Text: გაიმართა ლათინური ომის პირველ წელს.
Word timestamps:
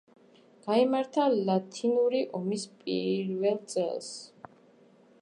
გაიმართა 0.67 1.25
ლათინური 1.49 2.23
ომის 2.41 2.67
პირველ 2.83 3.63
წელს. 3.75 4.13